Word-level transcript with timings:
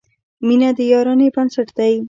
•مینه 0.45 0.69
د 0.77 0.79
یارانې 0.91 1.27
بنسټ 1.35 1.67
دی. 1.77 1.93